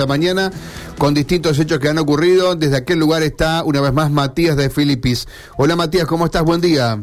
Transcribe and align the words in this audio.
la 0.00 0.06
mañana 0.06 0.52
con 0.96 1.12
distintos 1.12 1.58
hechos 1.58 1.80
que 1.80 1.88
han 1.88 1.98
ocurrido. 1.98 2.54
Desde 2.54 2.76
aquel 2.76 3.00
lugar 3.00 3.24
está 3.24 3.64
una 3.64 3.80
vez 3.80 3.92
más 3.92 4.12
Matías 4.12 4.56
de 4.56 4.70
Filipis. 4.70 5.26
Hola 5.56 5.74
Matías, 5.74 6.06
¿cómo 6.06 6.26
estás? 6.26 6.44
Buen 6.44 6.60
día. 6.60 7.00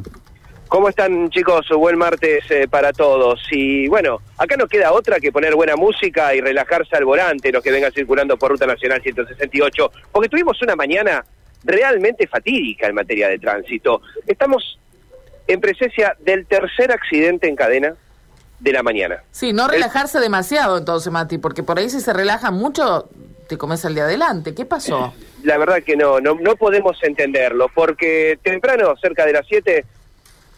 ¿Cómo 0.70 0.88
están 0.88 1.30
chicos? 1.30 1.68
Buen 1.76 1.98
martes 1.98 2.50
eh, 2.50 2.70
para 2.70 2.94
todos. 2.94 3.42
Y 3.52 3.90
bueno, 3.90 4.22
acá 4.38 4.56
no 4.56 4.66
queda 4.66 4.94
otra 4.94 5.20
que 5.20 5.34
poner 5.34 5.56
buena 5.56 5.76
música 5.76 6.34
y 6.34 6.40
relajarse 6.40 6.96
al 6.96 7.04
volante, 7.04 7.52
los 7.52 7.62
que 7.62 7.72
vengan 7.72 7.92
circulando 7.92 8.38
por 8.38 8.52
Ruta 8.52 8.66
Nacional 8.66 9.02
168, 9.02 9.92
porque 10.14 10.30
tuvimos 10.30 10.62
una 10.62 10.78
mañana 10.78 11.26
realmente 11.66 12.28
fatídica 12.28 12.88
en 12.88 12.96
materia 12.96 13.28
de 13.28 13.40
tránsito. 13.40 14.04
Estamos 14.26 14.80
en 15.48 15.60
presencia 15.60 16.16
del 16.22 16.46
tercer 16.46 16.94
accidente 16.94 17.50
en 17.50 17.58
cadena 17.58 17.94
de 18.60 18.72
la 18.72 18.84
mañana. 18.84 19.24
Sí, 19.32 19.54
no 19.54 19.68
relajarse 19.68 20.20
demasiado 20.20 20.78
entonces, 20.78 21.12
Mati, 21.12 21.38
porque 21.38 21.64
por 21.64 21.78
ahí 21.78 21.90
si 21.90 22.00
se 22.00 22.14
relaja 22.14 22.52
mucho, 22.52 23.10
te 23.48 23.58
comes 23.58 23.84
el 23.86 23.96
de 23.96 24.02
adelante. 24.02 24.56
¿Qué 24.56 24.66
pasó? 24.66 25.14
La 25.44 25.58
verdad 25.58 25.84
que 25.84 25.96
no, 25.96 26.20
no, 26.20 26.36
no 26.36 26.56
podemos 26.56 26.98
entenderlo, 27.04 27.70
porque 27.74 28.40
temprano, 28.42 28.96
cerca 29.00 29.26
de 29.26 29.34
las 29.34 29.46
7, 29.48 29.86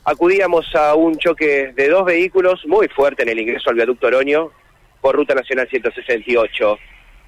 acudíamos 0.05 0.73
a 0.75 0.95
un 0.95 1.17
choque 1.17 1.73
de 1.75 1.89
dos 1.89 2.05
vehículos 2.05 2.65
muy 2.65 2.87
fuerte 2.87 3.23
en 3.23 3.29
el 3.29 3.39
ingreso 3.39 3.69
al 3.69 3.75
viaducto 3.75 4.07
Oroño 4.07 4.51
por 5.01 5.15
Ruta 5.15 5.35
Nacional 5.35 5.67
168. 5.67 6.77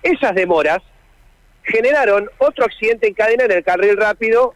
Esas 0.03 0.33
demoras 0.35 0.79
generaron 1.63 2.29
otro 2.37 2.63
accidente 2.63 3.07
en 3.07 3.13
cadena 3.13 3.43
en 3.43 3.51
el 3.51 3.63
carril 3.63 3.97
rápido, 3.97 4.55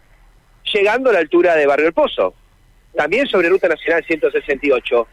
llegando 0.73 1.09
a 1.09 1.13
la 1.13 1.19
altura 1.19 1.55
de 1.55 1.67
Barrio 1.67 1.87
El 1.87 1.93
Pozo, 1.93 2.33
también 2.95 3.27
sobre 3.27 3.49
Ruta 3.49 3.67
Nacional 3.67 4.05
168 4.05 5.07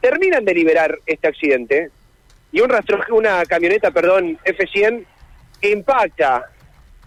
terminan 0.00 0.44
de 0.44 0.54
liberar 0.54 0.98
este 1.06 1.28
accidente 1.28 1.90
y 2.52 2.60
un 2.60 2.70
rastro, 2.70 3.00
una 3.10 3.44
camioneta, 3.44 3.90
perdón, 3.90 4.38
F100 4.44 5.04
impacta 5.62 6.50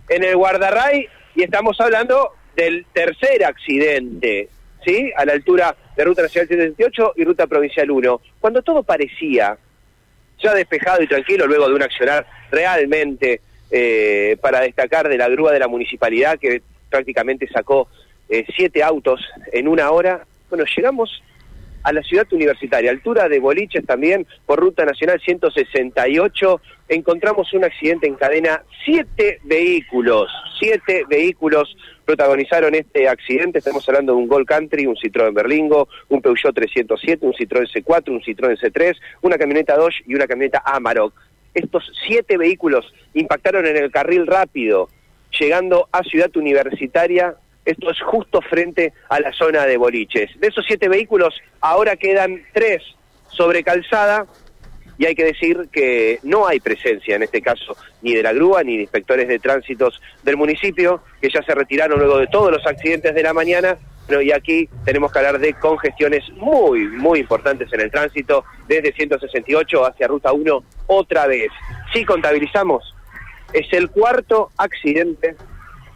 en 0.09 0.23
el 0.23 0.36
guardarray 0.36 1.08
y 1.35 1.43
estamos 1.43 1.80
hablando 1.80 2.34
del 2.55 2.85
tercer 2.93 3.43
accidente, 3.46 4.49
¿sí? 4.85 5.12
A 5.15 5.26
la 5.26 5.34
altura 5.34 5.76
de 5.96 6.04
Ruta 6.04 6.24
Nacional 6.24 6.48
178 6.48 7.13
y 7.15 7.24
Ruta 7.24 7.48
Provincial 7.48 7.90
1. 7.90 8.21
Cuando 8.40 8.62
todo 8.62 8.84
parecía 8.84 9.58
ya 10.41 10.54
despejado 10.54 11.02
y 11.02 11.08
tranquilo 11.08 11.48
luego 11.48 11.68
de 11.68 11.76
un 11.76 11.84
accionar 11.84 12.26
realmente 12.52 13.41
eh, 13.70 14.37
para 14.41 14.62
destacar 14.62 15.08
de 15.08 15.18
la 15.18 15.30
grúa 15.30 15.54
de 15.54 15.60
la 15.60 15.68
municipalidad 15.68 16.37
que 16.40 16.62
prácticamente 16.90 17.48
sacó 17.48 17.87
eh, 18.27 18.46
siete 18.55 18.84
autos 18.84 19.21
en 19.52 19.68
una 19.68 19.91
hora, 19.91 20.26
bueno, 20.49 20.65
llegamos 20.76 21.24
a 21.84 21.93
la 21.93 22.01
ciudad 22.04 22.27
universitaria, 22.32 22.91
altura 22.91 23.27
de 23.29 23.40
Boliches 23.40 23.85
también, 23.85 24.27
por 24.46 24.60
Ruta 24.60 24.85
Nacional 24.85 25.20
168, 25.20 26.62
encontramos 26.90 27.51
un 27.54 27.63
accidente 27.63 28.07
en 28.07 28.15
cadena, 28.15 28.63
siete 28.85 29.40
vehículos, 29.43 30.32
siete 30.59 31.05
vehículos 31.09 31.76
protagonizaron 32.05 32.76
este 32.76 33.07
accidente, 33.07 33.59
estamos 33.59 33.87
hablando 33.87 34.13
de 34.13 34.20
un 34.20 34.27
Gol 34.27 34.46
Country, 34.46 34.85
un 34.85 34.96
Citroën 34.96 35.34
Berlingo, 35.34 35.87
un 36.09 36.21
Peugeot 36.21 36.54
307, 36.54 37.26
un 37.26 37.34
Citroën 37.34 37.68
C4, 37.71 38.09
un 38.09 38.21
Citroën 38.21 38.59
C3, 38.59 38.98
una 39.21 39.37
camioneta 39.37 39.77
Dodge 39.77 40.04
y 40.05 40.15
una 40.15 40.27
camioneta 40.27 40.62
Amarok. 40.65 41.13
Estos 41.54 41.90
siete 42.05 42.37
vehículos 42.37 42.93
impactaron 43.13 43.65
en 43.65 43.77
el 43.77 43.91
carril 43.91 44.27
rápido, 44.27 44.90
llegando 45.40 45.87
a 45.91 46.04
Ciudad 46.04 46.35
Universitaria 46.35 47.35
esto 47.65 47.91
es 47.91 48.01
justo 48.01 48.41
frente 48.41 48.93
a 49.09 49.20
la 49.20 49.31
zona 49.34 49.65
de 49.65 49.77
boliches. 49.77 50.40
De 50.40 50.48
esos 50.48 50.65
siete 50.65 50.90
vehículos, 50.90 51.40
ahora 51.59 51.95
quedan 51.95 52.43
tres 52.53 52.81
sobre 53.29 53.63
calzada 53.63 54.26
y 54.98 55.05
hay 55.05 55.15
que 55.15 55.26
decir 55.26 55.68
que 55.71 56.20
no 56.23 56.48
hay 56.48 56.59
presencia 56.59 57.15
en 57.15 57.23
este 57.23 57.41
caso 57.41 57.76
ni 58.01 58.13
de 58.13 58.23
la 58.23 58.34
grúa 58.34 58.63
ni 58.63 58.76
de 58.76 58.84
inspectores 58.84 59.27
de 59.27 59.40
tránsitos 59.40 60.01
del 60.23 60.37
municipio, 60.37 61.01
que 61.20 61.29
ya 61.29 61.41
se 61.43 61.55
retiraron 61.55 61.99
luego 61.99 62.18
de 62.18 62.27
todos 62.27 62.51
los 62.51 62.65
accidentes 62.65 63.15
de 63.15 63.23
la 63.23 63.34
mañana. 63.34 63.77
Y 64.09 64.31
aquí 64.31 64.68
tenemos 64.84 65.12
que 65.12 65.19
hablar 65.19 65.40
de 65.40 65.53
congestiones 65.53 66.30
muy, 66.34 66.88
muy 66.88 67.19
importantes 67.19 67.72
en 67.72 67.81
el 67.81 67.90
tránsito, 67.90 68.44
desde 68.68 68.91
168 68.91 69.86
hacia 69.86 70.07
Ruta 70.07 70.34
1 70.34 70.63
otra 70.88 71.28
vez. 71.28 71.50
Si 71.94 72.03
contabilizamos, 72.03 72.94
es 73.53 73.72
el 73.72 73.90
cuarto 73.90 74.52
accidente 74.57 75.36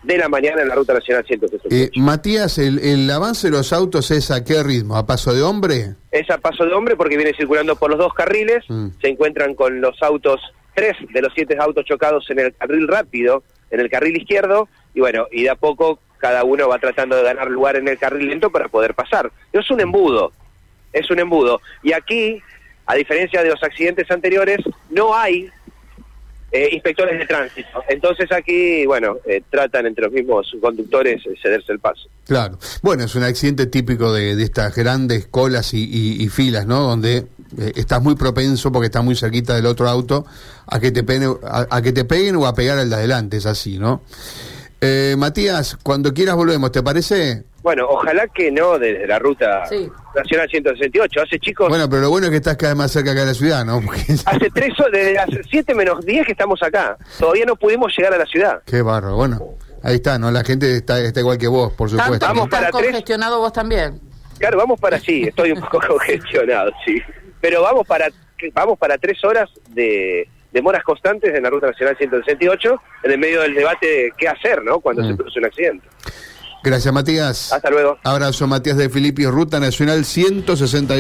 de 0.06 0.18
la 0.18 0.30
mañana 0.30 0.62
en 0.62 0.68
la 0.68 0.76
Ruta 0.76 0.94
Nacional 0.94 1.26
168. 1.26 1.76
Eh, 1.76 2.00
Matías, 2.00 2.58
el, 2.58 3.10
avance 3.10 3.48
de 3.48 3.52
los 3.52 3.74
autos 3.74 4.12
es 4.12 4.30
a 4.32 4.44
qué 4.44 4.62
ritmo? 4.62 4.98
¿A 4.98 5.06
paso 5.06 5.34
de 5.34 5.42
hombre? 5.42 5.96
Es 6.12 6.30
a 6.30 6.38
paso 6.38 6.66
de 6.66 6.74
hombre 6.74 6.96
porque 6.96 7.18
viene 7.18 7.34
circulando 7.36 7.76
por 7.76 7.90
los 7.90 8.00
dos 8.00 8.14
carriles, 8.14 8.64
mm. 8.68 8.88
se 9.02 9.10
encuentran 9.10 9.56
con 9.56 9.82
los 9.82 10.02
autos, 10.04 10.40
tres 10.74 10.96
de 11.12 11.22
los 11.22 11.34
siete 11.34 11.58
autos 11.60 11.86
chocados 11.86 12.30
en 12.30 12.40
el 12.40 12.56
carril 12.56 12.88
rápido, 12.88 13.44
en 13.72 13.80
el 13.80 13.90
carril 13.90 14.16
izquierdo, 14.16 14.68
y 14.94 15.00
bueno, 15.00 15.28
y 15.32 15.44
de 15.44 15.50
a 15.50 15.56
poco 15.56 16.00
cada 16.18 16.44
uno 16.44 16.68
va 16.68 16.80
tratando 16.80 17.16
de 17.16 17.24
ganar 17.24 17.50
lugar 17.50 17.76
en 17.76 17.88
el 17.88 17.98
carril 17.98 18.30
lento 18.30 18.52
para 18.52 18.68
poder 18.68 18.94
pasar. 18.94 19.32
Es 19.52 19.70
un 19.72 19.82
embudo, 19.82 20.32
es 20.94 21.10
un 21.10 21.20
embudo. 21.20 21.62
Y 21.84 21.94
aquí, 21.94 22.42
a 22.86 22.96
diferencia 22.96 23.42
de 23.42 23.50
los 23.50 23.62
accidentes 23.64 24.10
anteriores, 24.12 24.60
no 24.90 25.16
hay 25.16 25.50
eh, 26.56 26.70
inspectores 26.72 27.20
de 27.20 27.26
tránsito. 27.26 27.84
Entonces 27.90 28.32
aquí, 28.32 28.86
bueno, 28.86 29.18
eh, 29.26 29.44
tratan 29.50 29.88
entre 29.88 30.06
los 30.06 30.14
mismos 30.14 30.56
conductores 30.62 31.22
de 31.26 31.36
cederse 31.42 31.74
el 31.74 31.80
paso. 31.80 32.08
Claro. 32.26 32.58
Bueno, 32.82 33.04
es 33.04 33.14
un 33.16 33.24
accidente 33.24 33.66
típico 33.66 34.14
de, 34.14 34.42
estas 34.42 34.74
grandes 34.74 35.28
colas 35.28 35.74
y, 35.74 36.30
filas, 36.30 36.66
¿no? 36.66 36.80
Donde 36.80 37.18
eh, 37.58 37.74
estás 37.76 38.02
muy 38.02 38.16
propenso 38.16 38.72
porque 38.72 38.86
estás 38.86 39.04
muy 39.04 39.18
cerquita 39.18 39.54
del 39.54 39.66
otro 39.66 39.90
auto 39.90 40.26
a 40.66 40.80
que 40.80 40.94
te 40.94 41.04
peguen, 41.04 41.34
a, 41.44 41.82
que 41.82 41.92
te 41.92 42.06
peguen 42.06 42.38
o 42.38 42.48
a 42.48 42.56
pegar 42.56 42.80
al 42.80 42.90
de 42.90 42.96
adelante, 42.96 43.36
es 43.36 43.46
así, 43.46 43.78
¿no? 43.78 44.02
Matías, 45.18 45.78
cuando 45.82 46.14
quieras 46.14 46.36
volvemos, 46.36 46.72
¿te 46.72 46.84
parece? 46.84 47.44
Bueno, 47.66 47.88
ojalá 47.90 48.28
que 48.28 48.52
no 48.52 48.78
desde 48.78 49.08
la 49.08 49.18
ruta 49.18 49.64
nacional 50.14 50.48
168. 50.48 51.20
Hace 51.20 51.40
chicos. 51.40 51.68
Bueno, 51.68 51.90
pero 51.90 52.04
lo 52.04 52.12
bueno 52.12 52.28
es 52.28 52.30
que 52.30 52.38
estás 52.38 52.58
cada 52.58 52.74
vez 52.74 52.78
más 52.78 52.92
cerca 52.92 53.10
acá 53.10 53.22
de 53.22 53.26
la 53.26 53.34
ciudad, 53.34 53.66
¿no? 53.66 53.82
Hace 54.28 54.52
tres 54.54 54.72
desde 54.92 55.14
las 55.16 55.28
7 55.50 55.74
menos 55.74 56.06
10 56.06 56.28
que 56.28 56.34
estamos 56.34 56.62
acá. 56.62 56.96
Todavía 57.18 57.44
no 57.46 57.56
pudimos 57.56 57.92
llegar 57.98 58.14
a 58.14 58.20
la 58.20 58.26
ciudad. 58.28 58.62
Qué 58.68 58.84
barro. 58.84 59.16
Bueno, 59.16 59.56
ahí 59.82 59.96
está, 59.96 60.20
¿no? 60.20 60.30
La 60.30 60.44
gente 60.44 60.78
está, 60.78 61.00
está 61.00 61.22
igual 61.22 61.40
que 61.40 61.48
vos, 61.48 61.74
por 61.74 61.90
supuesto. 61.90 62.24
Vamos 62.24 62.50
para 62.50 62.70
congestionado 62.70 63.40
vos 63.40 63.52
también? 63.52 64.00
Claro, 64.38 64.60
vamos 64.60 64.80
para 64.80 65.00
sí. 65.00 65.24
Estoy 65.24 65.54
un 65.54 65.62
poco 65.62 65.80
congestionado, 65.88 66.70
sí. 66.86 67.02
Pero 67.42 67.64
vamos 67.64 67.88
para 67.88 68.10
vamos 68.54 68.78
para 68.78 69.00
tres 69.00 69.24
horas 69.24 69.50
de 69.70 70.30
demoras 70.52 70.84
constantes 70.84 71.34
en 71.34 71.42
la 71.42 71.50
Ruta 71.50 71.66
Nacional 71.66 71.98
168 71.98 72.82
en 73.06 73.12
el 73.12 73.18
medio 73.18 73.42
del 73.42 73.56
debate 73.56 73.88
de 73.88 74.14
qué 74.16 74.28
hacer, 74.28 74.64
¿no? 74.64 74.82
Cuando 74.82 75.04
se 75.04 75.14
mm. 75.14 75.18
produce 75.18 75.40
un 75.40 75.46
accidente. 75.46 75.88
Gracias, 76.66 76.92
Matías. 76.92 77.54
Hasta 77.54 77.70
luego. 77.70 78.00
Abrazo, 78.04 78.48
Matías 78.48 78.76
de 78.76 78.90
Filippi, 78.90 79.28
Ruta 79.28 79.60
Nacional 79.60 80.04
168. 80.04 80.96